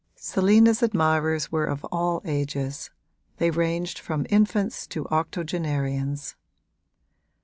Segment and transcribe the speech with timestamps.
[0.15, 2.89] Selina's admirers were of all ages
[3.37, 6.35] they ranged from infants to octogenarians.